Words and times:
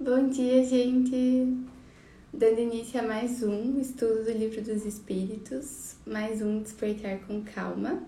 Bom 0.00 0.28
dia, 0.28 0.64
gente! 0.64 1.56
Dando 2.32 2.60
início 2.60 3.00
a 3.00 3.02
mais 3.02 3.42
um 3.42 3.80
estudo 3.80 4.26
do 4.26 4.30
Livro 4.30 4.62
dos 4.62 4.86
Espíritos, 4.86 5.96
mais 6.06 6.40
um 6.40 6.62
Despertar 6.62 7.18
com 7.26 7.42
Calma. 7.42 8.04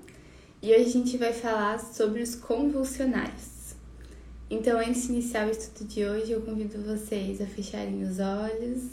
E 0.62 0.72
hoje 0.72 0.84
a 0.84 0.88
gente 0.88 1.16
vai 1.16 1.32
falar 1.32 1.80
sobre 1.80 2.22
os 2.22 2.36
convulsionários. 2.36 3.74
Então, 4.48 4.78
antes 4.78 5.08
de 5.08 5.14
iniciar 5.14 5.48
o 5.48 5.50
estudo 5.50 5.88
de 5.88 6.04
hoje, 6.04 6.30
eu 6.30 6.42
convido 6.42 6.80
vocês 6.80 7.40
a 7.40 7.46
fecharem 7.46 8.04
os 8.04 8.20
olhos, 8.20 8.84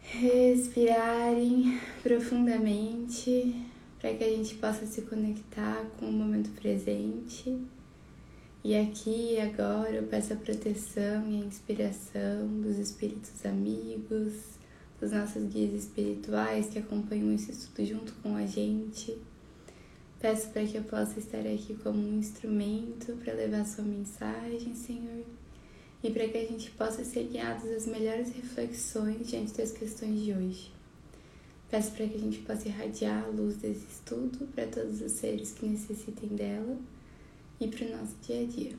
respirarem 0.00 1.78
profundamente 2.02 3.62
para 4.00 4.14
que 4.14 4.24
a 4.24 4.30
gente 4.30 4.54
possa 4.54 4.86
se 4.86 5.02
conectar 5.02 5.84
com 6.00 6.06
o 6.06 6.12
momento 6.12 6.48
presente 6.52 7.60
e 8.64 8.76
aqui 8.76 9.32
e 9.32 9.40
agora 9.40 9.90
eu 9.90 10.04
peço 10.04 10.32
a 10.32 10.36
proteção 10.36 11.28
e 11.28 11.42
a 11.42 11.46
inspiração 11.46 12.46
dos 12.60 12.78
espíritos 12.78 13.44
amigos, 13.44 14.34
dos 15.00 15.10
nossos 15.10 15.42
guias 15.52 15.74
espirituais 15.74 16.68
que 16.68 16.78
acompanham 16.78 17.32
esse 17.34 17.50
estudo 17.50 17.84
junto 17.84 18.12
com 18.22 18.36
a 18.36 18.46
gente. 18.46 19.18
Peço 20.20 20.50
para 20.50 20.64
que 20.64 20.76
eu 20.76 20.84
possa 20.84 21.18
estar 21.18 21.40
aqui 21.40 21.76
como 21.82 21.98
um 21.98 22.20
instrumento 22.20 23.16
para 23.24 23.34
levar 23.34 23.66
sua 23.66 23.82
mensagem, 23.82 24.76
Senhor, 24.76 25.24
e 26.04 26.10
para 26.12 26.28
que 26.28 26.38
a 26.38 26.46
gente 26.46 26.70
possa 26.70 27.04
ser 27.04 27.24
guiados 27.24 27.68
às 27.68 27.86
melhores 27.86 28.30
reflexões 28.30 29.26
diante 29.26 29.54
das 29.54 29.72
questões 29.72 30.20
de 30.20 30.32
hoje. 30.32 30.72
Peço 31.68 31.90
para 31.90 32.06
que 32.06 32.14
a 32.14 32.20
gente 32.20 32.38
possa 32.38 32.68
irradiar 32.68 33.24
a 33.24 33.26
luz 33.26 33.56
desse 33.56 33.86
estudo 33.90 34.46
para 34.54 34.68
todos 34.68 35.00
os 35.00 35.10
seres 35.10 35.50
que 35.50 35.66
necessitem 35.66 36.28
dela 36.28 36.78
e 37.62 37.68
para 37.68 37.86
o 37.86 37.90
nosso 37.96 38.16
dia 38.26 38.42
a 38.42 38.44
dia. 38.44 38.72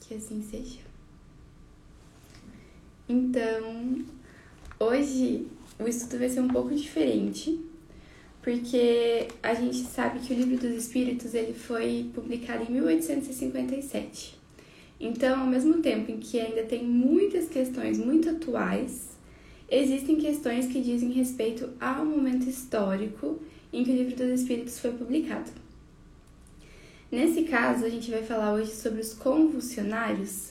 Que 0.00 0.14
assim 0.14 0.42
seja. 0.42 0.78
Então, 3.08 4.04
hoje 4.78 5.46
o 5.78 5.88
estudo 5.88 6.18
vai 6.18 6.28
ser 6.28 6.40
um 6.40 6.48
pouco 6.48 6.74
diferente, 6.74 7.60
porque 8.40 9.28
a 9.42 9.54
gente 9.54 9.78
sabe 9.78 10.20
que 10.20 10.32
o 10.32 10.36
Livro 10.36 10.56
dos 10.56 10.84
Espíritos 10.84 11.34
ele 11.34 11.52
foi 11.52 12.10
publicado 12.14 12.64
em 12.64 12.72
1857. 12.72 14.38
Então, 15.00 15.40
ao 15.40 15.46
mesmo 15.46 15.82
tempo 15.82 16.10
em 16.10 16.18
que 16.18 16.38
ainda 16.38 16.62
tem 16.62 16.84
muitas 16.84 17.48
questões 17.48 17.98
muito 17.98 18.30
atuais, 18.30 19.10
existem 19.68 20.16
questões 20.16 20.66
que 20.66 20.80
dizem 20.80 21.10
respeito 21.10 21.70
ao 21.80 22.06
momento 22.06 22.48
histórico 22.48 23.40
em 23.72 23.82
que 23.82 23.90
o 23.90 23.94
Livro 23.94 24.16
dos 24.16 24.40
Espíritos 24.40 24.78
foi 24.78 24.92
publicado. 24.92 25.63
Nesse 27.14 27.44
caso, 27.44 27.84
a 27.84 27.88
gente 27.88 28.10
vai 28.10 28.24
falar 28.24 28.54
hoje 28.54 28.72
sobre 28.72 29.00
os 29.00 29.14
convulsionários 29.14 30.50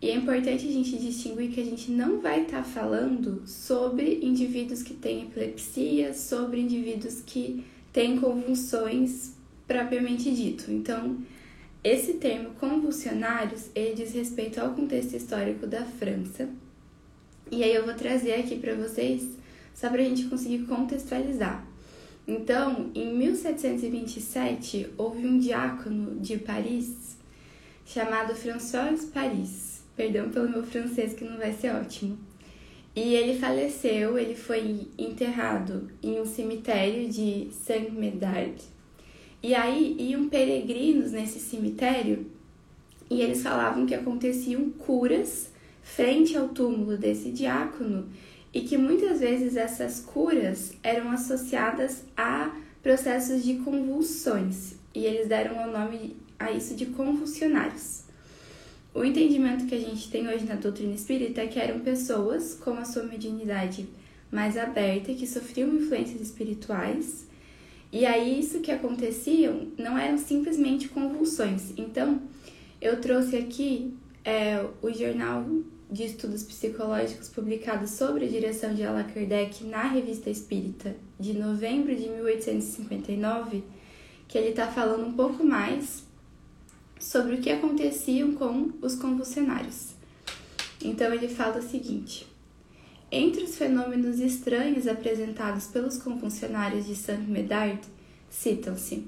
e 0.00 0.10
é 0.10 0.16
importante 0.16 0.66
a 0.66 0.72
gente 0.72 0.98
distinguir 0.98 1.52
que 1.52 1.60
a 1.60 1.64
gente 1.64 1.92
não 1.92 2.20
vai 2.20 2.42
estar 2.42 2.56
tá 2.56 2.64
falando 2.64 3.44
sobre 3.46 4.18
indivíduos 4.20 4.82
que 4.82 4.94
têm 4.94 5.22
epilepsia, 5.22 6.12
sobre 6.12 6.60
indivíduos 6.60 7.22
que 7.24 7.64
têm 7.92 8.18
convulsões 8.18 9.34
propriamente 9.64 10.28
dito. 10.34 10.72
Então, 10.72 11.18
esse 11.84 12.14
termo 12.14 12.50
convulsionários, 12.58 13.70
ele 13.72 13.94
diz 13.94 14.12
respeito 14.12 14.60
ao 14.60 14.74
contexto 14.74 15.14
histórico 15.14 15.68
da 15.68 15.84
França. 15.84 16.48
E 17.48 17.62
aí 17.62 17.72
eu 17.72 17.84
vou 17.84 17.94
trazer 17.94 18.34
aqui 18.40 18.58
para 18.58 18.74
vocês, 18.74 19.38
só 19.72 19.88
para 19.88 20.02
a 20.02 20.04
gente 20.04 20.24
conseguir 20.24 20.66
contextualizar. 20.66 21.71
Então, 22.32 22.90
em 22.94 23.14
1727, 23.14 24.88
houve 24.96 25.26
um 25.26 25.38
diácono 25.38 26.18
de 26.18 26.38
Paris 26.38 27.18
chamado 27.84 28.34
François 28.34 29.04
Paris. 29.04 29.82
Perdão 29.94 30.30
pelo 30.30 30.48
meu 30.48 30.62
francês 30.62 31.12
que 31.12 31.24
não 31.24 31.36
vai 31.36 31.52
ser 31.52 31.74
ótimo. 31.74 32.16
E 32.96 33.14
ele 33.14 33.38
faleceu, 33.38 34.16
ele 34.16 34.34
foi 34.34 34.88
enterrado 34.96 35.90
em 36.02 36.22
um 36.22 36.24
cemitério 36.24 37.06
de 37.06 37.48
Saint-Médard. 37.52 38.62
E 39.42 39.54
aí 39.54 39.94
iam 39.98 40.26
peregrinos 40.30 41.12
nesse 41.12 41.38
cemitério 41.38 42.26
e 43.10 43.20
eles 43.20 43.42
falavam 43.42 43.84
que 43.84 43.94
aconteciam 43.94 44.70
curas 44.70 45.52
frente 45.82 46.34
ao 46.34 46.48
túmulo 46.48 46.96
desse 46.96 47.30
diácono 47.30 48.08
e 48.52 48.60
que 48.62 48.76
muitas 48.76 49.20
vezes 49.20 49.56
essas 49.56 50.00
curas 50.00 50.72
eram 50.82 51.10
associadas 51.10 52.04
a 52.16 52.54
processos 52.82 53.42
de 53.44 53.54
convulsões 53.54 54.74
e 54.94 55.04
eles 55.04 55.28
deram 55.28 55.68
o 55.68 55.72
nome 55.72 56.16
a 56.38 56.50
isso 56.50 56.74
de 56.74 56.86
convulsionários. 56.86 58.02
O 58.94 59.04
entendimento 59.04 59.66
que 59.66 59.74
a 59.74 59.80
gente 59.80 60.10
tem 60.10 60.28
hoje 60.28 60.44
na 60.44 60.56
doutrina 60.56 60.92
espírita 60.92 61.40
é 61.40 61.46
que 61.46 61.58
eram 61.58 61.80
pessoas 61.80 62.54
com 62.54 62.72
a 62.72 62.84
sua 62.84 63.04
mediunidade 63.04 63.88
mais 64.30 64.58
aberta 64.58 65.14
que 65.14 65.26
sofriam 65.26 65.74
influências 65.74 66.20
espirituais 66.20 67.26
e 67.92 68.06
aí 68.06 68.40
isso 68.40 68.60
que 68.60 68.70
aconteciam 68.70 69.68
não 69.78 69.98
eram 69.98 70.16
simplesmente 70.16 70.88
convulsões. 70.88 71.72
Então 71.76 72.22
eu 72.80 73.00
trouxe 73.00 73.36
aqui 73.36 73.94
é, 74.24 74.64
o 74.80 74.90
jornal 74.90 75.46
de 75.92 76.04
estudos 76.04 76.42
psicológicos 76.42 77.28
publicado 77.28 77.86
sobre 77.86 78.24
a 78.24 78.28
direção 78.28 78.74
de 78.74 78.82
Allan 78.82 79.04
Kardec 79.04 79.62
na 79.64 79.82
Revista 79.82 80.30
Espírita 80.30 80.96
de 81.20 81.34
novembro 81.34 81.94
de 81.94 82.08
1859, 82.08 83.62
que 84.26 84.38
ele 84.38 84.48
está 84.48 84.66
falando 84.66 85.06
um 85.06 85.12
pouco 85.12 85.44
mais 85.44 86.02
sobre 86.98 87.34
o 87.34 87.40
que 87.42 87.50
aconteciam 87.50 88.32
com 88.32 88.70
os 88.80 88.94
convulsionários. 88.94 89.90
Então 90.82 91.12
ele 91.12 91.28
fala 91.28 91.58
o 91.58 91.62
seguinte: 91.62 92.26
entre 93.10 93.44
os 93.44 93.56
fenômenos 93.56 94.18
estranhos 94.18 94.86
apresentados 94.86 95.66
pelos 95.66 95.98
convulsionários 95.98 96.86
de 96.86 96.96
Saint-Médard, 96.96 97.82
citam-se 98.30 99.06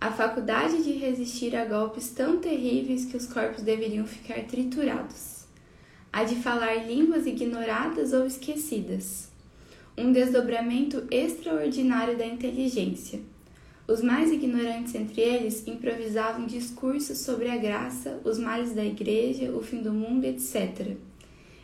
a 0.00 0.10
faculdade 0.10 0.82
de 0.82 0.94
resistir 0.94 1.54
a 1.54 1.64
golpes 1.64 2.10
tão 2.10 2.40
terríveis 2.40 3.04
que 3.04 3.16
os 3.16 3.26
corpos 3.26 3.62
deveriam 3.62 4.04
ficar 4.04 4.42
triturados 4.46 5.43
a 6.14 6.22
de 6.22 6.36
falar 6.36 6.86
línguas 6.86 7.26
ignoradas 7.26 8.12
ou 8.12 8.24
esquecidas, 8.24 9.32
um 9.98 10.12
desdobramento 10.12 11.02
extraordinário 11.10 12.16
da 12.16 12.24
inteligência. 12.24 13.18
Os 13.88 14.00
mais 14.00 14.30
ignorantes 14.30 14.94
entre 14.94 15.20
eles 15.20 15.66
improvisavam 15.66 16.46
discursos 16.46 17.18
sobre 17.18 17.50
a 17.50 17.56
graça, 17.56 18.20
os 18.22 18.38
males 18.38 18.72
da 18.72 18.84
igreja, 18.84 19.50
o 19.50 19.60
fim 19.60 19.82
do 19.82 19.92
mundo, 19.92 20.24
etc. 20.24 20.96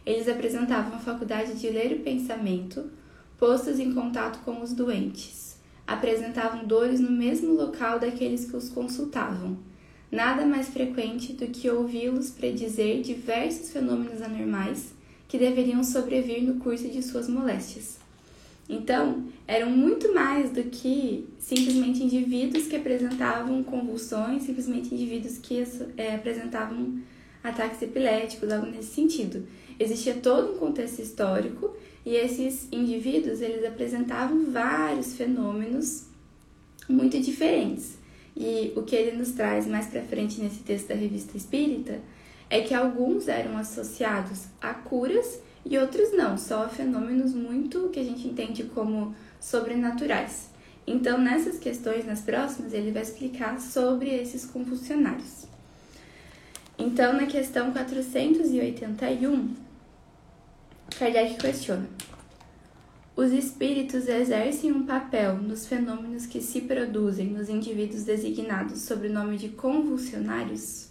Eles 0.05 0.27
apresentavam 0.27 0.97
a 0.97 0.99
faculdade 0.99 1.55
de 1.55 1.71
ler 1.71 1.93
o 1.93 2.01
pensamento, 2.01 2.91
postos 3.39 3.79
em 3.79 3.95
contato 3.95 4.41
com 4.45 4.61
os 4.63 4.73
doentes. 4.73 5.61
Apresentavam 5.87 6.65
dores 6.65 6.99
no 6.99 7.13
mesmo 7.13 7.55
local 7.55 8.01
daqueles 8.01 8.51
que 8.51 8.57
os 8.57 8.69
consultavam 8.69 9.70
nada 10.11 10.45
mais 10.45 10.69
frequente 10.69 11.33
do 11.33 11.47
que 11.47 11.71
ouvi-los 11.71 12.31
predizer 12.31 13.01
diversos 13.01 13.71
fenômenos 13.71 14.21
anormais 14.21 14.93
que 15.29 15.39
deveriam 15.39 15.85
sobrevir 15.85 16.43
no 16.43 16.57
curso 16.57 16.89
de 16.89 17.03
suas 17.03 17.29
moléstias. 17.29 17.99
Então, 18.69 19.25
eram 19.49 19.71
muito 19.71 20.15
mais 20.15 20.51
do 20.51 20.63
que 20.65 21.27
simplesmente 21.39 22.03
indivíduos 22.03 22.67
que 22.67 22.77
apresentavam 22.77 23.63
convulsões, 23.65 24.45
simplesmente 24.45 24.95
indivíduos 24.95 25.39
que 25.39 25.65
é, 25.97 26.15
apresentavam 26.15 27.01
ataques 27.43 27.83
epiléticos, 27.83 28.51
algo 28.53 28.67
nesse 28.67 28.95
sentido. 28.95 29.47
Existia 29.79 30.15
todo 30.15 30.55
um 30.55 30.59
contexto 30.59 31.01
histórico 31.01 31.75
e 32.05 32.15
esses 32.15 32.69
indivíduos 32.71 33.41
eles 33.41 33.65
apresentavam 33.65 34.51
vários 34.51 35.15
fenômenos 35.15 36.05
muito 36.89 37.19
diferentes. 37.21 38.00
E 38.37 38.73
o 38.77 38.83
que 38.83 38.95
ele 38.97 39.17
nos 39.17 39.33
traz 39.33 39.67
mais 39.67 39.87
para 39.87 40.03
frente 40.03 40.41
nesse 40.41 40.61
texto 40.61 40.89
da 40.89 40.95
Revista 40.95 41.37
Espírita 41.37 42.01
é 42.49 42.61
que 42.61 42.75
alguns 42.75 43.29
eram 43.29 43.57
associados 43.57 44.47
a 44.61 44.75
curas 44.75 45.41
e 45.65 45.79
outros 45.79 46.13
não, 46.13 46.39
só 46.39 46.65
a 46.65 46.69
fenômenos 46.69 47.35
muito 47.35 47.91
que 47.91 48.01
a 48.01 48.05
gente 48.05 48.27
entende 48.27 48.65
como 48.65 49.15
sobrenaturais. 49.41 50.49
Então, 50.87 51.19
nessas 51.19 51.59
questões, 51.59 52.07
nas 52.07 52.21
próximas, 52.21 52.73
ele 52.73 52.91
vai 52.91 53.03
explicar 53.03 53.61
sobre 53.61 54.11
esses 54.11 54.45
convulsionários. 54.45 55.47
Então, 56.79 57.13
na 57.13 57.27
questão 57.27 57.73
481, 57.73 59.55
Kardec 60.99 61.37
questiona: 61.37 61.87
os 63.21 63.33
espíritos 63.33 64.09
exercem 64.09 64.73
um 64.73 64.87
papel 64.87 65.37
nos 65.37 65.67
fenômenos 65.67 66.25
que 66.25 66.41
se 66.41 66.63
produzem 66.63 67.27
nos 67.27 67.51
indivíduos 67.51 68.05
designados 68.05 68.81
sob 68.81 69.09
o 69.09 69.13
nome 69.13 69.37
de 69.37 69.51
convulsionários? 69.51 70.89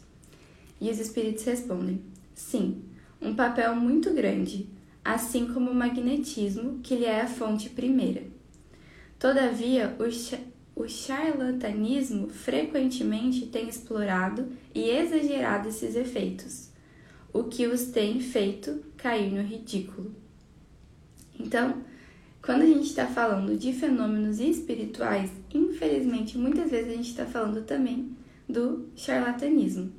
E 0.80 0.92
os 0.92 1.00
espíritos 1.00 1.44
respondem: 1.44 2.04
sim, 2.36 2.84
um 3.20 3.34
papel 3.34 3.76
muito 3.76 4.14
grande, 4.14 4.70
assim 5.04 5.52
como 5.52 5.72
o 5.72 5.76
magnetismo, 5.76 6.80
que 6.84 6.98
lhe 6.98 7.06
é 7.06 7.22
a 7.22 7.28
fonte 7.28 7.68
primeira. 7.68 8.22
Todavia, 9.18 9.98
o, 9.98 10.84
o 10.84 10.88
charlatanismo 10.88 12.30
frequentemente 12.30 13.48
tem 13.48 13.68
explorado 13.68 14.50
e 14.76 14.88
exagerado 14.88 15.68
esses 15.68 15.96
efeitos. 15.96 16.70
o 17.34 17.46
que 17.46 17.66
os 17.66 17.86
tem 17.86 18.20
feito 18.20 18.84
cair 18.98 19.31
no 19.31 19.42
ridículo. 19.42 20.14
Então, 21.40 21.88
quando 22.41 22.62
a 22.62 22.65
gente 22.65 22.88
está 22.88 23.06
falando 23.06 23.57
de 23.57 23.74
fenômenos 23.74 24.39
espirituais, 24.39 25.30
infelizmente, 25.53 26.38
muitas 26.38 26.71
vezes 26.71 26.94
a 26.94 26.95
gente 26.95 27.09
está 27.09 27.25
falando 27.25 27.65
também 27.65 28.15
do 28.47 28.88
charlatanismo. 28.95 29.91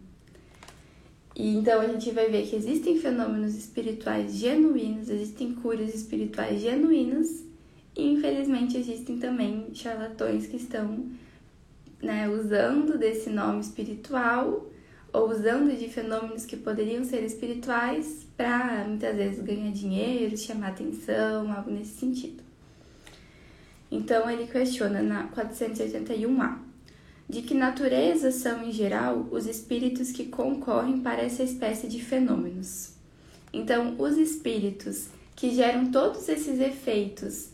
E 1.36 1.56
então 1.56 1.80
a 1.80 1.86
gente 1.86 2.10
vai 2.10 2.28
ver 2.28 2.46
que 2.46 2.56
existem 2.56 2.98
fenômenos 2.98 3.54
espirituais 3.54 4.34
genuínos, 4.34 5.08
existem 5.08 5.54
curas 5.54 5.94
espirituais 5.94 6.60
genuínas, 6.60 7.44
e 7.96 8.12
infelizmente 8.12 8.76
existem 8.76 9.18
também 9.18 9.68
charlatões 9.74 10.46
que 10.46 10.56
estão 10.56 11.06
né, 12.02 12.28
usando 12.28 12.98
desse 12.98 13.30
nome 13.30 13.60
espiritual 13.60 14.69
ou 15.12 15.30
usando 15.30 15.76
de 15.76 15.88
fenômenos 15.88 16.44
que 16.44 16.56
poderiam 16.56 17.04
ser 17.04 17.24
espirituais 17.24 18.26
para 18.36 18.84
muitas 18.84 19.16
vezes 19.16 19.42
ganhar 19.42 19.72
dinheiro, 19.72 20.36
chamar 20.36 20.68
atenção, 20.68 21.52
algo 21.52 21.70
nesse 21.70 21.98
sentido. 21.98 22.42
Então 23.90 24.30
ele 24.30 24.46
questiona 24.46 25.02
na 25.02 25.28
481A 25.28 26.58
de 27.28 27.42
que 27.42 27.54
natureza 27.54 28.32
são 28.32 28.64
em 28.64 28.72
geral 28.72 29.28
os 29.30 29.46
espíritos 29.46 30.10
que 30.10 30.26
concorrem 30.26 31.00
para 31.00 31.22
essa 31.22 31.44
espécie 31.44 31.86
de 31.86 32.02
fenômenos. 32.02 32.92
Então, 33.52 33.94
os 33.98 34.16
espíritos 34.16 35.08
que 35.36 35.54
geram 35.54 35.92
todos 35.92 36.28
esses 36.28 36.58
efeitos 36.58 37.50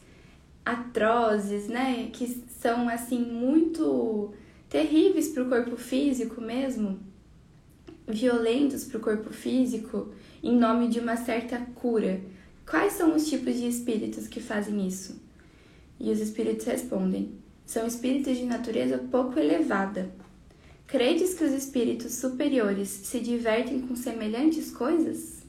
atrozes, 0.64 1.68
né, 1.68 2.08
que 2.10 2.42
são 2.58 2.88
assim 2.88 3.20
muito 3.20 4.32
terríveis 4.68 5.28
para 5.28 5.42
o 5.42 5.48
corpo 5.48 5.76
físico 5.76 6.40
mesmo, 6.40 6.98
violentos 8.06 8.84
para 8.84 8.98
o 8.98 9.00
corpo 9.00 9.32
físico 9.32 10.08
em 10.42 10.56
nome 10.56 10.88
de 10.88 11.00
uma 11.00 11.16
certa 11.16 11.58
cura. 11.74 12.20
Quais 12.68 12.92
são 12.92 13.14
os 13.14 13.28
tipos 13.28 13.56
de 13.56 13.66
espíritos 13.66 14.28
que 14.28 14.40
fazem 14.40 14.86
isso? 14.86 15.20
E 15.98 16.10
os 16.10 16.20
espíritos 16.20 16.66
respondem: 16.66 17.32
são 17.64 17.86
espíritos 17.86 18.36
de 18.36 18.44
natureza 18.44 18.98
pouco 19.10 19.38
elevada. 19.38 20.10
Credes 20.86 21.34
que 21.34 21.44
os 21.44 21.52
espíritos 21.52 22.14
superiores 22.14 22.88
se 22.88 23.18
divertem 23.18 23.80
com 23.80 23.96
semelhantes 23.96 24.70
coisas? 24.70 25.44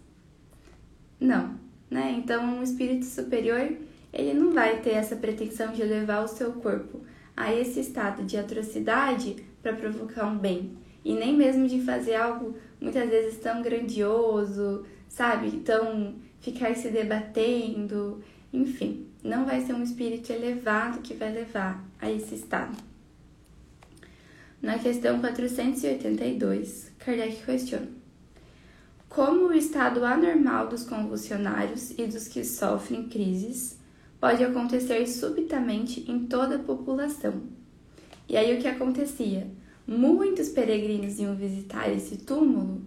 Não, 1.19 1.55
né? 1.89 2.15
Então, 2.17 2.43
um 2.43 2.63
espírito 2.63 3.05
superior, 3.05 3.71
ele 4.11 4.33
não 4.33 4.51
vai 4.51 4.81
ter 4.81 4.91
essa 4.91 5.15
pretensão 5.15 5.73
de 5.73 5.83
levar 5.83 6.23
o 6.23 6.27
seu 6.27 6.53
corpo 6.53 7.01
a 7.35 7.53
esse 7.53 7.79
estado 7.79 8.23
de 8.23 8.35
atrocidade 8.35 9.35
para 9.61 9.75
provocar 9.75 10.25
um 10.25 10.39
bem 10.39 10.75
e 11.07 11.13
nem 11.13 11.33
mesmo 11.33 11.69
de 11.69 11.79
fazer 11.79 12.15
algo 12.15 12.57
muitas 12.81 13.09
vezes 13.09 13.39
tão 13.39 13.61
grandioso, 13.61 14.85
sabe? 15.07 15.47
Então, 15.47 16.15
ficar 16.41 16.75
se 16.75 16.89
debatendo, 16.89 18.21
enfim, 18.51 19.07
não 19.23 19.45
vai 19.45 19.61
ser 19.61 19.73
um 19.73 19.81
espírito 19.81 20.33
elevado 20.33 20.99
que 20.99 21.13
vai 21.13 21.31
levar 21.31 21.81
a 21.97 22.11
esse 22.11 22.35
estado. 22.35 22.75
Na 24.61 24.77
questão 24.79 25.21
482, 25.21 26.91
Kardec 26.99 27.45
questiona: 27.45 27.87
Como 29.07 29.47
o 29.47 29.53
estado 29.53 30.03
anormal 30.03 30.67
dos 30.67 30.83
convulsionários 30.83 31.91
e 31.91 32.05
dos 32.05 32.27
que 32.27 32.43
sofrem 32.43 33.07
crises 33.07 33.79
pode 34.19 34.43
acontecer 34.43 35.07
subitamente 35.07 36.03
em 36.11 36.27
toda 36.27 36.57
a 36.57 36.59
população? 36.59 37.43
E 38.27 38.35
aí 38.35 38.57
o 38.57 38.61
que 38.61 38.67
acontecia? 38.67 39.47
Muitos 39.87 40.49
peregrinos 40.49 41.17
iam 41.17 41.35
visitar 41.35 41.89
esse 41.89 42.17
túmulo 42.17 42.81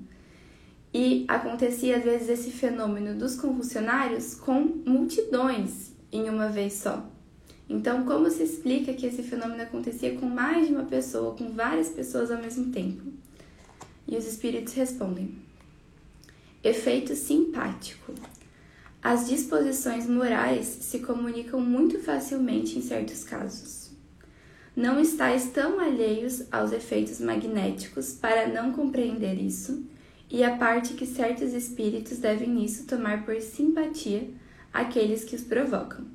e 0.92 1.24
acontecia 1.26 1.96
às 1.96 2.04
vezes 2.04 2.28
esse 2.28 2.50
fenômeno 2.50 3.18
dos 3.18 3.36
convulsionários 3.36 4.34
com 4.34 4.60
multidões 4.84 5.92
em 6.12 6.28
uma 6.28 6.48
vez 6.48 6.74
só. 6.74 7.08
Então, 7.68 8.04
como 8.04 8.28
se 8.28 8.42
explica 8.42 8.92
que 8.92 9.06
esse 9.06 9.22
fenômeno 9.22 9.62
acontecia 9.62 10.16
com 10.16 10.26
mais 10.26 10.66
de 10.66 10.74
uma 10.74 10.84
pessoa, 10.84 11.34
com 11.36 11.52
várias 11.52 11.88
pessoas 11.88 12.30
ao 12.30 12.42
mesmo 12.42 12.70
tempo? 12.72 13.04
E 14.06 14.16
os 14.16 14.26
espíritos 14.26 14.74
respondem: 14.74 15.36
Efeito 16.64 17.14
simpático. 17.14 18.12
As 19.00 19.28
disposições 19.28 20.06
morais 20.06 20.66
se 20.66 20.98
comunicam 20.98 21.60
muito 21.60 21.98
facilmente 22.00 22.76
em 22.76 22.82
certos 22.82 23.24
casos 23.24 23.79
não 24.76 25.00
estáis 25.00 25.50
tão 25.50 25.80
alheios 25.80 26.44
aos 26.50 26.72
efeitos 26.72 27.20
magnéticos 27.20 28.12
para 28.14 28.48
não 28.48 28.72
compreender 28.72 29.34
isso, 29.34 29.84
e 30.30 30.44
a 30.44 30.56
parte 30.56 30.94
que 30.94 31.06
certos 31.06 31.52
espíritos 31.52 32.18
devem 32.18 32.48
nisso 32.48 32.86
tomar 32.86 33.24
por 33.24 33.40
simpatia 33.40 34.30
aqueles 34.72 35.24
que 35.24 35.34
os 35.34 35.42
provocam. 35.42 36.06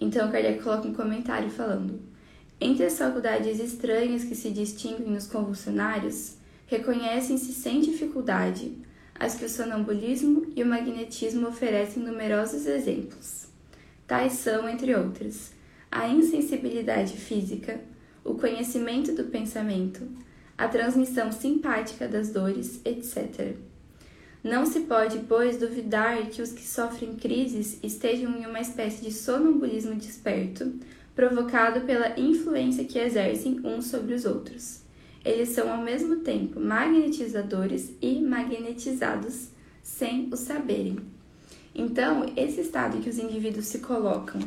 Então 0.00 0.30
Kardec 0.30 0.62
coloca 0.62 0.88
um 0.88 0.94
comentário 0.94 1.50
falando: 1.50 2.00
Entre 2.60 2.84
as 2.84 2.98
faculdades 2.98 3.60
estranhas 3.60 4.24
que 4.24 4.34
se 4.34 4.50
distinguem 4.50 5.10
nos 5.10 5.26
convulsionários, 5.26 6.36
reconhecem-se 6.66 7.52
sem 7.52 7.80
dificuldade 7.80 8.76
as 9.14 9.34
que 9.34 9.44
o 9.44 9.50
sonambulismo 9.50 10.50
e 10.56 10.62
o 10.62 10.66
magnetismo 10.66 11.46
oferecem 11.46 12.02
numerosos 12.02 12.66
exemplos. 12.66 13.48
Tais 14.06 14.32
são, 14.32 14.68
entre 14.68 14.94
outras, 14.94 15.52
a 15.90 16.08
insensibilidade 16.08 17.16
física, 17.16 17.80
o 18.24 18.34
conhecimento 18.34 19.12
do 19.12 19.24
pensamento, 19.24 20.06
a 20.56 20.68
transmissão 20.68 21.32
simpática 21.32 22.06
das 22.06 22.30
dores, 22.30 22.80
etc. 22.84 23.56
Não 24.42 24.64
se 24.64 24.80
pode, 24.80 25.18
pois, 25.20 25.58
duvidar 25.58 26.26
que 26.28 26.40
os 26.40 26.52
que 26.52 26.66
sofrem 26.66 27.14
crises 27.14 27.78
estejam 27.82 28.36
em 28.36 28.46
uma 28.46 28.60
espécie 28.60 29.02
de 29.02 29.12
sonambulismo 29.12 29.94
desperto, 29.94 30.72
provocado 31.14 31.82
pela 31.82 32.18
influência 32.18 32.84
que 32.84 32.98
exercem 32.98 33.60
uns 33.64 33.86
sobre 33.86 34.14
os 34.14 34.24
outros. 34.24 34.80
Eles 35.24 35.50
são 35.50 35.70
ao 35.70 35.82
mesmo 35.82 36.16
tempo 36.16 36.58
magnetizadores 36.58 37.92
e 38.00 38.20
magnetizados 38.20 39.48
sem 39.82 40.28
o 40.32 40.36
saberem. 40.36 40.98
Então, 41.74 42.24
esse 42.36 42.62
estado 42.62 43.00
que 43.00 43.10
os 43.10 43.18
indivíduos 43.18 43.66
se 43.66 43.80
colocam 43.80 44.40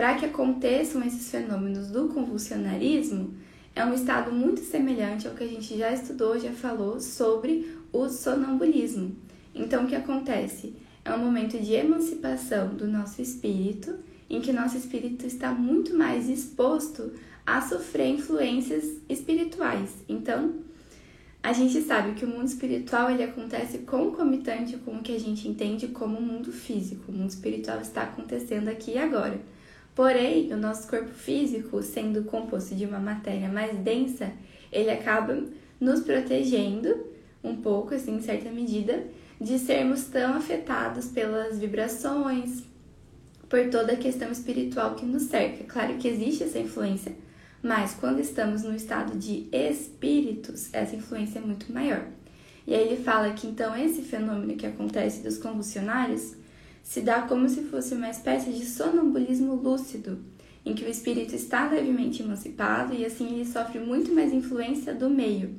para 0.00 0.14
que 0.14 0.24
aconteçam 0.24 1.04
esses 1.04 1.30
fenômenos 1.30 1.88
do 1.88 2.08
convulsionarismo, 2.08 3.34
é 3.76 3.84
um 3.84 3.92
estado 3.92 4.32
muito 4.32 4.62
semelhante 4.62 5.28
ao 5.28 5.34
que 5.34 5.44
a 5.44 5.46
gente 5.46 5.76
já 5.76 5.92
estudou, 5.92 6.40
já 6.40 6.52
falou 6.52 6.98
sobre 6.98 7.76
o 7.92 8.08
sonambulismo. 8.08 9.14
Então, 9.54 9.84
o 9.84 9.86
que 9.86 9.94
acontece? 9.94 10.74
É 11.04 11.12
um 11.12 11.18
momento 11.18 11.58
de 11.58 11.74
emancipação 11.74 12.68
do 12.68 12.88
nosso 12.88 13.20
espírito, 13.20 13.94
em 14.30 14.40
que 14.40 14.54
nosso 14.54 14.78
espírito 14.78 15.26
está 15.26 15.52
muito 15.52 15.94
mais 15.94 16.30
exposto 16.30 17.12
a 17.44 17.60
sofrer 17.60 18.08
influências 18.08 19.02
espirituais. 19.06 19.90
Então, 20.08 20.54
a 21.42 21.52
gente 21.52 21.78
sabe 21.82 22.14
que 22.14 22.24
o 22.24 22.28
mundo 22.28 22.46
espiritual 22.46 23.10
ele 23.10 23.24
acontece 23.24 23.76
concomitante 23.80 24.78
com 24.78 24.92
o 24.92 25.02
que 25.02 25.14
a 25.14 25.20
gente 25.20 25.46
entende 25.46 25.88
como 25.88 26.16
o 26.16 26.22
mundo 26.22 26.50
físico. 26.50 27.12
O 27.12 27.14
mundo 27.14 27.28
espiritual 27.28 27.82
está 27.82 28.04
acontecendo 28.04 28.68
aqui 28.68 28.92
e 28.92 28.98
agora. 28.98 29.59
Porém, 29.94 30.52
o 30.52 30.56
nosso 30.56 30.88
corpo 30.88 31.12
físico, 31.12 31.82
sendo 31.82 32.24
composto 32.24 32.74
de 32.74 32.86
uma 32.86 32.98
matéria 32.98 33.48
mais 33.48 33.76
densa, 33.78 34.32
ele 34.72 34.90
acaba 34.90 35.44
nos 35.80 36.00
protegendo 36.00 37.06
um 37.42 37.56
pouco, 37.56 37.94
assim, 37.94 38.16
em 38.16 38.20
certa 38.20 38.50
medida, 38.50 39.04
de 39.40 39.58
sermos 39.58 40.04
tão 40.04 40.34
afetados 40.34 41.06
pelas 41.06 41.58
vibrações, 41.58 42.62
por 43.48 43.68
toda 43.68 43.94
a 43.94 43.96
questão 43.96 44.30
espiritual 44.30 44.94
que 44.94 45.04
nos 45.04 45.24
cerca. 45.24 45.64
Claro 45.64 45.96
que 45.96 46.06
existe 46.06 46.44
essa 46.44 46.58
influência, 46.58 47.12
mas 47.62 47.94
quando 47.94 48.20
estamos 48.20 48.62
no 48.62 48.74
estado 48.74 49.18
de 49.18 49.48
espíritos, 49.50 50.72
essa 50.72 50.94
influência 50.94 51.38
é 51.38 51.42
muito 51.42 51.72
maior. 51.72 52.06
E 52.66 52.74
aí 52.74 52.86
ele 52.86 53.02
fala 53.02 53.32
que 53.32 53.46
então 53.46 53.76
esse 53.76 54.02
fenômeno 54.02 54.56
que 54.56 54.66
acontece 54.66 55.22
dos 55.22 55.38
convulsionários 55.38 56.36
se 56.82 57.00
dá 57.00 57.22
como 57.22 57.48
se 57.48 57.62
fosse 57.62 57.94
uma 57.94 58.10
espécie 58.10 58.50
de 58.50 58.64
sonambulismo 58.66 59.54
lúcido, 59.54 60.18
em 60.64 60.74
que 60.74 60.84
o 60.84 60.88
espírito 60.88 61.34
está 61.34 61.68
levemente 61.68 62.22
emancipado 62.22 62.94
e 62.94 63.04
assim 63.04 63.34
ele 63.34 63.44
sofre 63.44 63.78
muito 63.78 64.12
mais 64.12 64.32
influência 64.32 64.94
do 64.94 65.08
meio. 65.08 65.54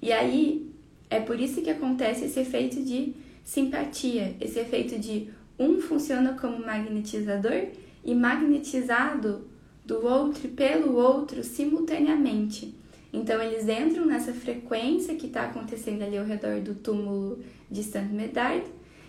E 0.00 0.12
aí 0.12 0.70
é 1.10 1.20
por 1.20 1.40
isso 1.40 1.62
que 1.62 1.70
acontece 1.70 2.24
esse 2.24 2.40
efeito 2.40 2.82
de 2.82 3.14
simpatia, 3.44 4.36
esse 4.40 4.58
efeito 4.58 4.98
de 4.98 5.28
um 5.58 5.80
funciona 5.80 6.34
como 6.34 6.64
magnetizador 6.64 7.68
e 8.04 8.14
magnetizado 8.14 9.48
do 9.84 10.04
outro 10.06 10.48
pelo 10.50 10.94
outro 10.96 11.42
simultaneamente. 11.42 12.74
Então 13.12 13.40
eles 13.42 13.66
entram 13.66 14.04
nessa 14.04 14.32
frequência 14.32 15.14
que 15.14 15.26
está 15.26 15.44
acontecendo 15.44 16.02
ali 16.02 16.18
ao 16.18 16.26
redor 16.26 16.60
do 16.60 16.74
túmulo 16.74 17.38
de 17.70 17.82
Saint 17.82 18.12
Medard 18.12 18.64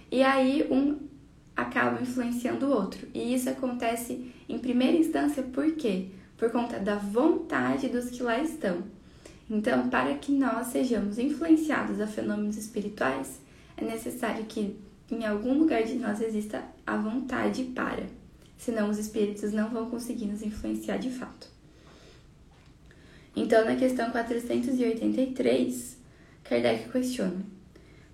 e 0.10 0.24
aí 0.24 0.66
um 0.72 1.09
acaba 1.62 2.02
influenciando 2.02 2.66
o 2.66 2.72
outro. 2.72 3.08
E 3.14 3.34
isso 3.34 3.50
acontece 3.50 4.32
em 4.48 4.58
primeira 4.58 4.98
instância 4.98 5.44
por 5.44 5.74
quê? 5.74 6.08
Por 6.38 6.52
conta 6.52 6.80
da 6.80 6.96
vontade 6.96 7.90
dos 7.90 8.10
que 8.10 8.24
lá 8.24 8.40
estão. 8.40 8.84
Então, 9.50 9.90
para 9.90 10.14
que 10.16 10.32
nós 10.32 10.68
sejamos 10.68 11.18
influenciados 11.18 12.00
a 12.00 12.08
fenômenos 12.08 12.56
espirituais, 12.56 13.42
é 13.76 13.84
necessário 13.84 14.46
que 14.46 14.78
em 15.12 15.26
algum 15.26 15.58
lugar 15.58 15.84
de 15.84 15.96
nós 15.96 16.22
exista 16.22 16.64
a 16.86 16.96
vontade 16.96 17.64
para, 17.64 18.04
senão 18.58 18.90
os 18.90 19.00
espíritos 19.00 19.52
não 19.52 19.70
vão 19.70 19.90
conseguir 19.90 20.26
nos 20.26 20.44
influenciar 20.44 20.98
de 20.98 21.10
fato. 21.10 21.48
Então, 23.36 23.66
na 23.66 23.76
questão 23.76 24.12
483, 24.12 25.98
Kardec 26.44 26.90
questiona: 26.90 27.42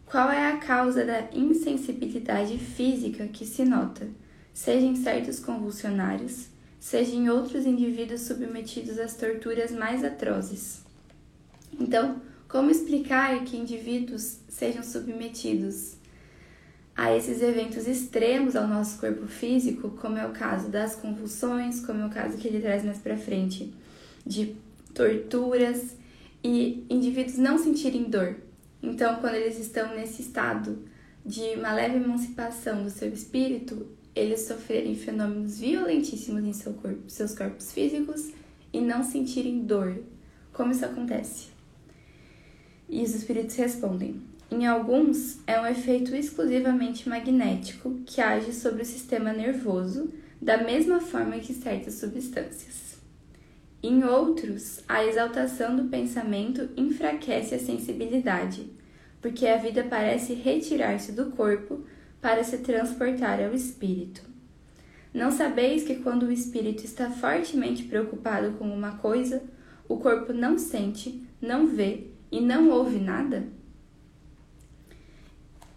qual 0.05 0.31
é 0.31 0.47
a 0.47 0.57
causa 0.57 1.03
da 1.03 1.29
insensibilidade 1.33 2.57
física 2.57 3.27
que 3.27 3.45
se 3.45 3.65
nota, 3.65 4.07
seja 4.53 4.85
em 4.85 4.95
certos 4.95 5.39
convulsionários, 5.39 6.47
seja 6.79 7.15
em 7.15 7.29
outros 7.29 7.65
indivíduos 7.65 8.21
submetidos 8.21 8.99
às 8.99 9.15
torturas 9.15 9.71
mais 9.71 10.03
atrozes? 10.03 10.83
Então, 11.79 12.21
como 12.47 12.69
explicar 12.69 13.43
que 13.43 13.57
indivíduos 13.57 14.37
sejam 14.47 14.83
submetidos 14.83 15.95
a 16.95 17.13
esses 17.13 17.41
eventos 17.41 17.87
extremos 17.87 18.55
ao 18.55 18.67
nosso 18.67 18.99
corpo 18.99 19.27
físico, 19.27 19.89
como 19.99 20.17
é 20.17 20.25
o 20.25 20.31
caso 20.31 20.69
das 20.69 20.95
convulsões, 20.95 21.81
como 21.85 22.01
é 22.01 22.05
o 22.05 22.09
caso 22.09 22.37
que 22.37 22.47
ele 22.47 22.61
traz 22.61 22.85
mais 22.85 22.99
para 22.99 23.17
frente, 23.17 23.73
de 24.25 24.55
torturas 24.93 25.97
e 26.41 26.85
indivíduos 26.89 27.37
não 27.37 27.57
sentirem 27.57 28.03
dor. 28.03 28.44
Então, 28.85 29.15
quando 29.15 29.33
eles 29.33 29.57
estão 29.59 29.95
nesse 29.95 30.21
estado 30.21 30.77
de 31.25 31.41
uma 31.57 31.73
leve 31.73 31.95
emancipação 31.95 32.83
do 32.83 32.89
seu 32.91 33.09
espírito, 33.09 33.87
eles 34.15 34.41
sofrerem 34.41 34.95
fenômenos 34.95 35.59
violentíssimos 35.59 36.43
em 36.43 36.53
seu 36.53 36.73
corpo, 36.73 37.09
seus 37.09 37.33
corpos 37.33 37.71
físicos 37.71 38.31
e 38.71 38.79
não 38.79 39.03
sentirem 39.03 39.65
dor. 39.65 40.03
Como 40.53 40.71
isso 40.71 40.85
acontece? 40.85 41.47
E 42.87 43.01
os 43.01 43.15
espíritos 43.15 43.55
respondem: 43.55 44.21
em 44.51 44.67
alguns, 44.67 45.39
é 45.47 45.59
um 45.59 45.65
efeito 45.65 46.15
exclusivamente 46.15 47.09
magnético 47.09 47.99
que 48.05 48.21
age 48.21 48.53
sobre 48.53 48.83
o 48.83 48.85
sistema 48.85 49.33
nervoso, 49.33 50.13
da 50.39 50.63
mesma 50.63 51.01
forma 51.01 51.39
que 51.39 51.55
certas 51.55 51.95
substâncias. 51.95 52.94
Em 53.87 54.03
outros, 54.03 54.79
a 54.87 55.05
exaltação 55.05 55.75
do 55.75 55.83
pensamento 55.83 56.69
enfraquece 56.75 57.53
a 57.53 57.59
sensibilidade, 57.59 58.71
porque 59.21 59.45
a 59.45 59.57
vida 59.57 59.83
parece 59.83 60.33
retirar-se 60.33 61.11
do 61.11 61.27
corpo 61.27 61.85
para 62.19 62.43
se 62.43 62.57
transportar 62.57 63.39
ao 63.39 63.53
espírito. 63.53 64.23
Não 65.13 65.31
sabeis 65.31 65.83
que 65.83 65.97
quando 65.97 66.23
o 66.23 66.31
espírito 66.31 66.83
está 66.83 67.11
fortemente 67.11 67.83
preocupado 67.83 68.53
com 68.53 68.67
uma 68.67 68.93
coisa, 68.97 69.43
o 69.87 69.97
corpo 69.97 70.33
não 70.33 70.57
sente, 70.57 71.23
não 71.39 71.67
vê 71.67 72.07
e 72.31 72.41
não 72.41 72.71
ouve 72.71 72.97
nada? 72.97 73.43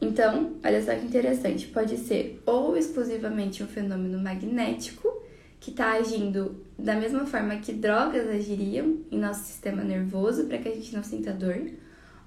Então, 0.01 0.55
olha 0.65 0.83
só 0.83 0.95
que 0.95 1.05
interessante, 1.05 1.67
pode 1.67 1.99
ser 1.99 2.43
ou 2.47 2.75
exclusivamente 2.75 3.63
um 3.63 3.67
fenômeno 3.67 4.19
magnético, 4.19 5.18
que 5.61 5.71
está 5.71 5.93
agindo 5.93 6.65
da 6.79 6.95
mesma 6.95 7.27
forma 7.27 7.57
que 7.57 7.73
drogas 7.73 8.29
agiriam 8.29 8.99
em 9.11 9.19
nosso 9.19 9.45
sistema 9.45 9.83
nervoso 9.83 10.45
para 10.45 10.59
que 10.59 10.69
a 10.69 10.75
gente 10.75 10.95
não 10.95 11.03
sinta 11.03 11.33
dor, 11.33 11.71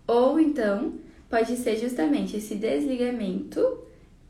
ou 0.05 0.39
então 0.39 0.95
pode 1.29 1.55
ser 1.55 1.77
justamente 1.77 2.35
esse 2.35 2.55
desligamento 2.55 3.79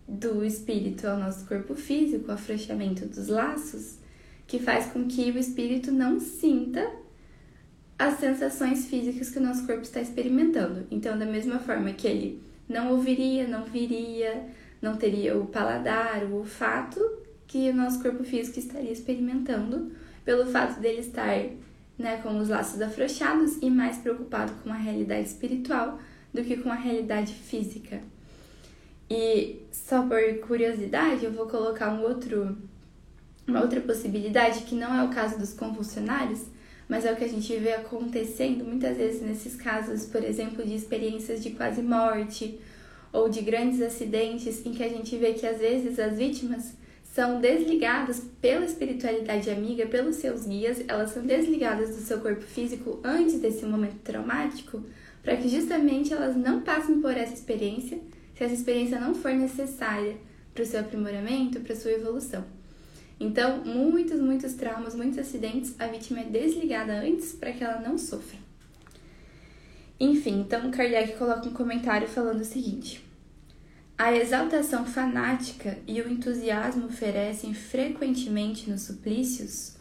do 0.08 0.46
espírito 0.46 1.08
ao 1.08 1.18
nosso 1.18 1.48
corpo 1.48 1.74
físico, 1.74 2.30
o 2.30 2.34
afrouxamento 2.34 3.06
dos 3.06 3.28
laços, 3.28 3.98
que 4.46 4.60
faz 4.60 4.88
com 4.88 5.08
que 5.08 5.32
o 5.32 5.38
espírito 5.38 5.92
não 5.92 6.20
sinta 6.20 6.88
as 7.98 8.20
sensações 8.20 8.88
físicas 8.88 9.30
que 9.30 9.40
o 9.40 9.42
nosso 9.42 9.66
corpo 9.66 9.84
está 9.84 10.02
experimentando. 10.02 10.86
Então, 10.92 11.18
da 11.18 11.26
mesma 11.26 11.60
forma 11.60 11.94
que 11.94 12.08
ele 12.08 12.42
não 12.68 12.92
ouviria, 12.92 13.48
não 13.48 13.64
viria, 13.64 14.46
não 14.82 14.98
teria 14.98 15.38
o 15.38 15.46
paladar, 15.46 16.24
o 16.26 16.36
olfato 16.36 17.00
que 17.52 17.70
o 17.70 17.76
nosso 17.76 18.02
corpo 18.02 18.24
físico 18.24 18.58
estaria 18.58 18.92
experimentando 18.92 19.92
pelo 20.24 20.46
fato 20.46 20.80
dele 20.80 21.02
estar 21.02 21.38
né, 22.00 22.18
com 22.24 22.40
os 22.40 22.48
laços 22.48 22.82
afrouxados 22.82 23.58
e 23.62 23.70
mais 23.70 23.98
preocupado 23.98 24.54
com 24.64 24.72
a 24.72 24.78
realidade 24.78 25.28
espiritual 25.28 26.00
do 26.34 26.42
que 26.44 26.56
com 26.56 26.72
a 26.72 26.76
realidade 26.76 27.34
física. 27.34 28.00
E 29.10 29.64
só 29.70 30.04
por 30.04 30.48
curiosidade, 30.48 31.26
eu 31.26 31.34
vou 31.34 31.46
colocar 31.46 31.92
um 31.92 32.04
outro, 32.04 32.58
uma 33.46 33.62
outra 33.62 33.82
possibilidade 33.82 34.62
que 34.62 34.74
não 34.74 34.96
é 34.96 35.04
o 35.04 35.10
caso 35.10 35.38
dos 35.38 35.52
convulsionários, 35.52 36.46
mas 36.88 37.06
é 37.06 37.12
o 37.12 37.18
que 37.18 37.26
a 37.26 37.30
gente 37.30 37.54
vê 37.58 37.74
acontecendo 37.74 38.64
muitas 38.64 38.96
vezes 38.96 39.22
nesses 39.22 39.58
casos, 39.58 40.06
por 40.06 40.24
exemplo, 40.24 40.66
de 40.66 40.74
experiências 40.74 41.44
de 41.44 41.50
quase 41.52 41.82
morte 41.82 42.58
ou 43.12 43.28
de 43.28 43.42
grandes 43.42 43.82
acidentes, 43.82 44.66
em 44.66 44.72
que 44.72 44.84
a 44.84 44.88
gente 44.88 45.18
vê 45.18 45.34
que 45.34 45.46
às 45.46 45.58
vezes 45.58 46.00
as 46.00 46.18
vítimas 46.18 46.80
são 47.14 47.42
desligadas 47.42 48.22
pela 48.40 48.66
espiritualidade 48.66 49.50
amiga, 49.50 49.86
pelos 49.86 50.16
seus 50.16 50.46
guias, 50.46 50.82
elas 50.88 51.12
são 51.12 51.26
desligadas 51.26 51.90
do 51.90 52.02
seu 52.02 52.22
corpo 52.22 52.42
físico 52.42 53.02
antes 53.04 53.40
desse 53.40 53.66
momento 53.66 54.00
traumático, 54.02 54.82
para 55.22 55.36
que 55.36 55.50
justamente 55.50 56.14
elas 56.14 56.38
não 56.38 56.62
passem 56.62 57.02
por 57.02 57.12
essa 57.12 57.34
experiência, 57.34 58.00
se 58.34 58.44
essa 58.44 58.54
experiência 58.54 59.00
não 59.00 59.14
for 59.14 59.34
necessária 59.34 60.16
para 60.54 60.64
o 60.64 60.66
seu 60.66 60.80
aprimoramento, 60.80 61.60
para 61.60 61.74
a 61.74 61.76
sua 61.76 61.92
evolução. 61.92 62.46
Então, 63.20 63.64
muitos, 63.66 64.20
muitos 64.20 64.54
traumas, 64.54 64.96
muitos 64.96 65.20
acidentes, 65.20 65.76
a 65.80 65.88
vítima 65.88 66.22
é 66.22 66.26
desligada 66.26 66.94
antes 66.94 67.34
para 67.34 67.52
que 67.52 67.64
ela 67.64 67.80
não 67.82 67.98
sofra. 67.98 68.40
Enfim, 70.00 70.40
então 70.40 70.72
Kardec 70.72 71.18
coloca 71.18 71.48
um 71.48 71.54
comentário 71.54 72.08
falando 72.08 72.42
o 72.42 72.46
seguinte: 72.46 73.06
A 74.04 74.18
exaltação 74.18 74.84
fanática 74.84 75.78
e 75.88 76.02
o 76.02 76.12
entusiasmo 76.12 76.88
oferecem 76.88 77.54
frequentemente 77.54 78.68
nos 78.68 78.82
suplícios 78.82 79.76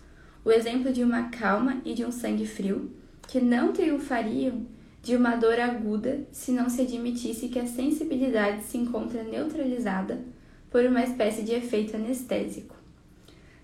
o 0.45 0.51
exemplo 0.51 0.93
de 0.93 1.03
uma 1.03 1.31
calma 1.31 1.81
e 1.87 1.95
de 1.95 2.05
um 2.05 2.13
sangue 2.13 2.47
frio 2.47 2.91
que 3.27 3.41
não 3.41 3.73
triunfariam 3.73 4.67
de 5.03 5.17
uma 5.17 5.37
dor 5.37 5.59
aguda 5.59 6.21
se 6.33 6.53
não 6.53 6.69
se 6.69 6.83
admitisse 6.83 7.49
que 7.49 7.59
a 7.59 7.67
sensibilidade 7.67 8.65
se 8.65 8.77
encontra 8.77 9.23
neutralizada 9.23 10.21
por 10.71 10.85
uma 10.85 11.03
espécie 11.03 11.41
de 11.41 11.55
efeito 11.55 11.97
anestésico. 11.97 12.77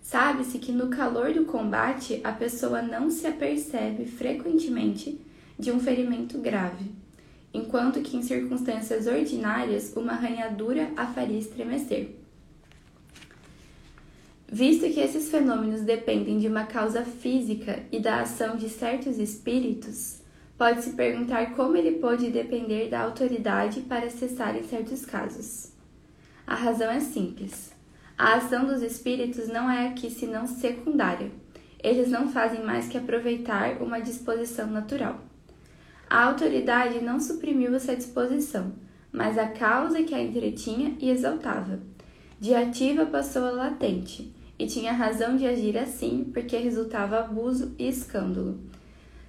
Sabe-se 0.00 0.58
que 0.58 0.72
no 0.72 0.88
calor 0.88 1.34
do 1.34 1.44
combate 1.44 2.18
a 2.24 2.32
pessoa 2.32 2.80
não 2.80 3.10
se 3.10 3.26
apercebe 3.26 4.06
frequentemente 4.06 5.20
de 5.58 5.70
um 5.70 5.78
ferimento 5.78 6.38
grave, 6.38 6.90
enquanto 7.56 8.02
que 8.02 8.16
em 8.16 8.22
circunstâncias 8.22 9.06
ordinárias 9.06 9.92
uma 9.96 10.12
arranhadura 10.12 10.90
a 10.96 11.06
faria 11.06 11.38
estremecer. 11.38 12.10
Visto 14.46 14.88
que 14.92 15.00
esses 15.00 15.30
fenômenos 15.30 15.80
dependem 15.80 16.38
de 16.38 16.46
uma 16.46 16.64
causa 16.64 17.04
física 17.04 17.82
e 17.90 17.98
da 17.98 18.20
ação 18.20 18.56
de 18.56 18.68
certos 18.68 19.18
espíritos, 19.18 20.20
pode-se 20.56 20.92
perguntar 20.92 21.54
como 21.56 21.76
ele 21.76 21.98
pode 21.98 22.30
depender 22.30 22.88
da 22.88 23.00
autoridade 23.00 23.80
para 23.80 24.08
cessar 24.08 24.56
em 24.56 24.62
certos 24.62 25.04
casos. 25.04 25.72
A 26.46 26.54
razão 26.54 26.90
é 26.90 27.00
simples. 27.00 27.72
A 28.16 28.34
ação 28.34 28.66
dos 28.66 28.82
espíritos 28.82 29.48
não 29.48 29.70
é 29.70 29.88
aqui 29.88 30.10
senão 30.10 30.46
secundária. 30.46 31.30
Eles 31.82 32.08
não 32.08 32.28
fazem 32.28 32.64
mais 32.64 32.86
que 32.86 32.96
aproveitar 32.96 33.82
uma 33.82 34.00
disposição 34.00 34.68
natural. 34.68 35.25
A 36.08 36.24
autoridade 36.24 37.00
não 37.00 37.18
suprimiu 37.18 37.74
essa 37.74 37.96
disposição, 37.96 38.72
mas 39.10 39.36
a 39.36 39.48
causa 39.48 40.02
que 40.02 40.14
a 40.14 40.22
entretinha 40.22 40.96
e 41.00 41.10
exaltava. 41.10 41.80
De 42.38 42.54
ativa 42.54 43.06
passou 43.06 43.44
a 43.44 43.50
latente, 43.50 44.32
e 44.58 44.66
tinha 44.66 44.92
razão 44.92 45.36
de 45.36 45.46
agir 45.46 45.76
assim, 45.76 46.30
porque 46.32 46.56
resultava 46.56 47.18
abuso 47.18 47.74
e 47.78 47.88
escândalo. 47.88 48.60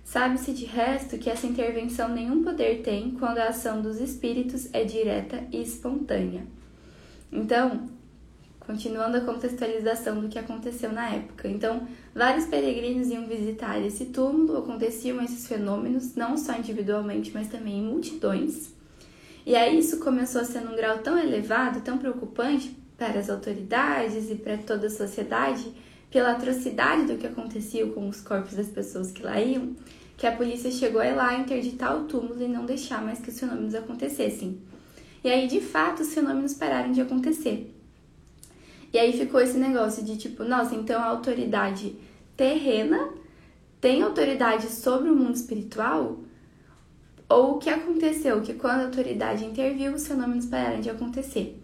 Sabe-se 0.03 0.53
de 0.53 0.65
resto 0.65 1.17
que 1.17 1.29
essa 1.29 1.47
intervenção 1.47 2.09
nenhum 2.09 2.43
poder 2.43 2.81
tem 2.81 3.11
quando 3.11 3.39
a 3.39 3.49
ação 3.49 3.81
dos 3.81 3.99
espíritos 3.99 4.69
é 4.71 4.85
direta 4.85 5.43
e 5.51 5.61
espontânea. 5.61 6.45
Então, 7.31 7.89
continuando 8.67 9.15
a 9.15 9.21
contextualização 9.21 10.19
do 10.19 10.27
que 10.27 10.37
aconteceu 10.37 10.91
na 10.91 11.09
época. 11.09 11.47
Então, 11.47 11.87
vários 12.13 12.45
peregrinos 12.45 13.07
iam 13.07 13.25
visitar 13.25 13.79
esse 13.79 14.07
túmulo, 14.07 14.57
aconteciam 14.57 15.23
esses 15.23 15.47
fenômenos, 15.47 16.15
não 16.15 16.37
só 16.37 16.53
individualmente, 16.53 17.31
mas 17.33 17.47
também 17.47 17.79
em 17.79 17.83
multidões. 17.83 18.75
E 19.45 19.55
aí 19.55 19.79
isso 19.79 19.99
começou 19.99 20.41
a 20.41 20.43
ser 20.43 20.59
num 20.59 20.75
grau 20.75 20.97
tão 20.97 21.17
elevado, 21.17 21.79
tão 21.79 21.97
preocupante 21.97 22.77
para 22.97 23.17
as 23.17 23.29
autoridades 23.29 24.29
e 24.29 24.35
para 24.35 24.57
toda 24.57 24.87
a 24.87 24.89
sociedade, 24.89 25.71
pela 26.11 26.31
atrocidade 26.31 27.05
do 27.05 27.17
que 27.17 27.25
acontecia 27.25 27.87
com 27.87 28.09
os 28.09 28.19
corpos 28.19 28.55
das 28.55 28.67
pessoas 28.67 29.11
que 29.11 29.23
lá 29.23 29.39
iam, 29.39 29.77
que 30.17 30.27
a 30.27 30.35
polícia 30.35 30.69
chegou 30.71 30.99
a 30.99 31.07
ir 31.07 31.15
lá 31.15 31.33
interditar 31.35 31.97
o 31.97 32.03
túmulo 32.03 32.43
e 32.43 32.47
não 32.49 32.65
deixar 32.65 33.01
mais 33.01 33.19
que 33.19 33.29
os 33.29 33.39
fenômenos 33.39 33.75
acontecessem. 33.75 34.59
E 35.23 35.29
aí, 35.29 35.47
de 35.47 35.61
fato, 35.61 36.01
os 36.01 36.13
fenômenos 36.13 36.53
pararam 36.53 36.91
de 36.91 36.99
acontecer. 36.99 37.76
E 38.93 38.97
aí 38.97 39.13
ficou 39.13 39.39
esse 39.41 39.57
negócio 39.57 40.03
de 40.03 40.17
tipo, 40.17 40.43
nossa, 40.43 40.75
então 40.75 41.01
a 41.01 41.05
autoridade 41.05 41.95
terrena 42.35 43.09
tem 43.81 44.01
autoridade 44.01 44.67
sobre 44.67 45.09
o 45.09 45.15
mundo 45.15 45.35
espiritual? 45.35 46.19
Ou 47.29 47.55
o 47.55 47.57
que 47.59 47.69
aconteceu? 47.69 48.41
Que 48.41 48.53
quando 48.53 48.81
a 48.81 48.85
autoridade 48.85 49.45
interviu, 49.45 49.93
os 49.93 50.07
fenômenos 50.07 50.45
pararam 50.45 50.79
de 50.79 50.89
acontecer. 50.89 51.61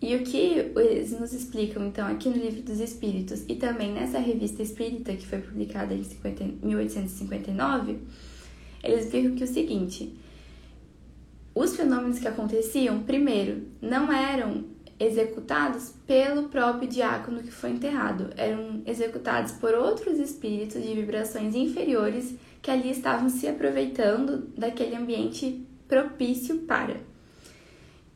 E 0.00 0.14
o 0.14 0.22
que 0.22 0.72
eles 0.76 1.18
nos 1.18 1.32
explicam, 1.32 1.84
então, 1.84 2.06
aqui 2.06 2.28
no 2.28 2.36
Livro 2.36 2.62
dos 2.62 2.78
Espíritos 2.78 3.44
e 3.48 3.56
também 3.56 3.92
nessa 3.92 4.18
revista 4.18 4.62
espírita 4.62 5.12
que 5.14 5.26
foi 5.26 5.40
publicada 5.40 5.92
em 5.92 6.04
50, 6.04 6.44
1859, 6.62 7.98
eles 8.84 9.06
explicam 9.06 9.34
que 9.34 9.42
o 9.42 9.46
seguinte: 9.46 10.16
os 11.52 11.74
fenômenos 11.74 12.20
que 12.20 12.28
aconteciam, 12.28 13.02
primeiro, 13.02 13.62
não 13.82 14.12
eram 14.12 14.66
executados 14.98 15.92
pelo 16.06 16.48
próprio 16.48 16.88
diácono 16.88 17.42
que 17.42 17.50
foi 17.50 17.70
enterrado, 17.70 18.30
eram 18.36 18.82
executados 18.84 19.52
por 19.52 19.74
outros 19.74 20.18
espíritos 20.18 20.82
de 20.82 20.94
vibrações 20.94 21.54
inferiores 21.54 22.34
que 22.60 22.70
ali 22.70 22.90
estavam 22.90 23.28
se 23.28 23.46
aproveitando 23.46 24.48
daquele 24.56 24.96
ambiente 24.96 25.64
propício 25.86 26.58
para. 26.60 26.96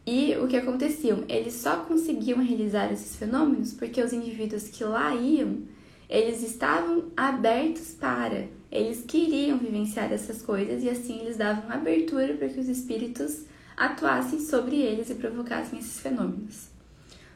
E 0.04 0.34
o 0.36 0.48
que 0.48 0.56
aconteciam? 0.56 1.24
Eles 1.28 1.54
só 1.54 1.76
conseguiam 1.76 2.42
realizar 2.42 2.92
esses 2.92 3.14
fenômenos 3.14 3.72
porque 3.72 4.02
os 4.02 4.12
indivíduos 4.12 4.66
que 4.66 4.82
lá 4.82 5.14
iam, 5.14 5.58
eles 6.08 6.42
estavam 6.42 7.04
abertos 7.16 7.94
para, 7.94 8.48
eles 8.70 9.04
queriam 9.06 9.58
vivenciar 9.58 10.12
essas 10.12 10.42
coisas 10.42 10.82
e 10.82 10.90
assim 10.90 11.20
eles 11.20 11.36
davam 11.36 11.70
abertura 11.70 12.34
para 12.34 12.48
que 12.48 12.58
os 12.58 12.68
espíritos 12.68 13.44
atuassem 13.76 14.40
sobre 14.40 14.76
eles 14.76 15.08
e 15.08 15.14
provocassem 15.14 15.78
esses 15.78 16.00
fenômenos. 16.00 16.71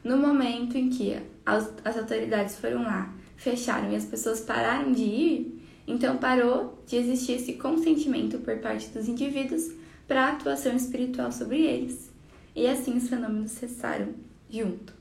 No 0.07 0.15
momento 0.15 0.77
em 0.77 0.89
que 0.89 1.17
as, 1.45 1.69
as 1.83 1.97
autoridades 1.97 2.55
foram 2.55 2.83
lá, 2.83 3.13
fecharam 3.35 3.91
e 3.91 3.95
as 3.97 4.05
pessoas 4.05 4.39
pararam 4.39 4.93
de 4.93 5.03
ir, 5.03 5.61
então 5.85 6.15
parou 6.15 6.81
de 6.87 6.95
existir 6.95 7.33
esse 7.33 7.53
consentimento 7.55 8.37
por 8.37 8.55
parte 8.59 8.87
dos 8.87 9.09
indivíduos 9.09 9.69
para 10.07 10.27
a 10.27 10.31
atuação 10.31 10.73
espiritual 10.77 11.29
sobre 11.29 11.59
eles. 11.59 12.09
E 12.55 12.65
assim 12.67 12.95
os 12.95 13.09
fenômenos 13.09 13.51
cessaram 13.51 14.13
junto. 14.49 14.93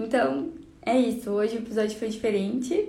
Então, 0.00 0.54
é 0.80 0.98
isso. 0.98 1.28
Hoje 1.28 1.56
o 1.56 1.58
episódio 1.58 1.98
foi 1.98 2.08
diferente. 2.08 2.88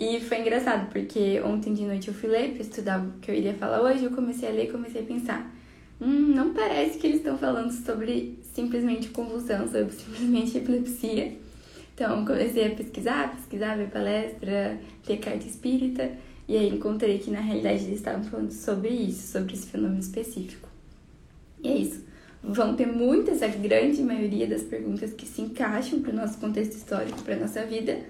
E 0.00 0.18
foi 0.18 0.40
engraçado, 0.40 0.90
porque 0.90 1.42
ontem 1.44 1.74
de 1.74 1.84
noite 1.84 2.08
eu 2.08 2.14
fui 2.14 2.30
ler 2.30 2.52
para 2.52 2.62
estudar 2.62 3.04
o 3.04 3.18
que 3.20 3.30
eu 3.30 3.34
iria 3.34 3.52
falar 3.52 3.82
hoje. 3.82 4.02
Eu 4.02 4.12
comecei 4.12 4.48
a 4.48 4.52
ler 4.52 4.64
e 4.70 4.72
comecei 4.72 5.02
a 5.02 5.04
pensar: 5.04 5.54
hum, 6.00 6.32
não 6.34 6.54
parece 6.54 6.98
que 6.98 7.06
eles 7.06 7.18
estão 7.18 7.36
falando 7.36 7.70
sobre 7.70 8.38
simplesmente 8.58 9.10
convulsão, 9.10 9.68
sobre 9.68 9.92
simplesmente 9.92 10.58
epilepsia. 10.58 11.32
Então, 11.94 12.24
comecei 12.24 12.66
a 12.66 12.74
pesquisar, 12.74 13.36
pesquisar, 13.36 13.76
ver 13.76 13.88
palestra, 13.88 14.80
ter 15.06 15.18
carta 15.18 15.46
espírita, 15.46 16.10
e 16.48 16.56
aí 16.56 16.68
encontrei 16.68 17.18
que 17.18 17.30
na 17.30 17.40
realidade 17.40 17.84
eles 17.84 17.98
estavam 17.98 18.24
falando 18.24 18.50
sobre 18.50 18.88
isso, 18.88 19.30
sobre 19.32 19.54
esse 19.54 19.66
fenômeno 19.66 20.00
específico. 20.00 20.68
E 21.62 21.68
é 21.68 21.76
isso. 21.76 22.04
Vão 22.42 22.74
ter 22.74 22.86
muitas, 22.86 23.42
a 23.42 23.48
grande 23.48 24.02
maioria 24.02 24.46
das 24.46 24.62
perguntas 24.62 25.12
que 25.12 25.26
se 25.26 25.40
encaixam 25.42 26.00
para 26.00 26.12
o 26.12 26.16
nosso 26.16 26.38
contexto 26.38 26.72
histórico, 26.72 27.22
para 27.22 27.34
a 27.34 27.38
nossa 27.38 27.64
vida, 27.64 28.00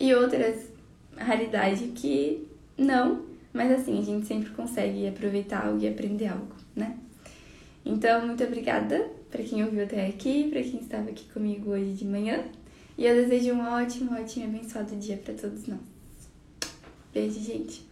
e 0.00 0.12
outras 0.12 0.68
raridade 1.16 1.88
que 1.88 2.48
não, 2.76 3.22
mas 3.52 3.70
assim, 3.70 3.98
a 4.00 4.02
gente 4.02 4.26
sempre 4.26 4.50
consegue 4.50 5.06
aproveitar 5.06 5.66
algo 5.66 5.80
e 5.80 5.88
aprender 5.88 6.26
algo, 6.26 6.54
né? 6.74 6.96
Então, 7.84 8.26
muito 8.26 8.42
obrigada 8.42 9.08
para 9.34 9.42
quem 9.42 9.64
ouviu 9.64 9.82
até 9.82 10.06
aqui, 10.06 10.48
para 10.48 10.62
quem 10.62 10.78
estava 10.78 11.10
aqui 11.10 11.24
comigo 11.32 11.72
hoje 11.72 11.92
de 11.94 12.04
manhã. 12.04 12.44
E 12.96 13.04
eu 13.04 13.16
desejo 13.16 13.52
um 13.54 13.66
ótimo, 13.66 14.14
ótimo 14.14 14.44
e 14.44 14.48
abençoado 14.48 14.94
dia 14.94 15.16
para 15.16 15.34
todos 15.34 15.66
nós. 15.66 15.80
Beijo, 17.12 17.40
gente. 17.40 17.84